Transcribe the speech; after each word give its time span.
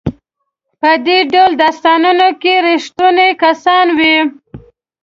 په 0.79 0.91
دې 1.05 1.19
ډول 1.33 1.51
داستانونو 1.63 2.27
کې 2.41 2.53
ریښتوني 2.67 3.29
کسان 3.43 3.85
وي. 3.99 4.17